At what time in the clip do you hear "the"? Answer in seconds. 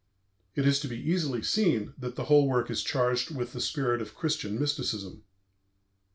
2.15-2.23, 3.53-3.61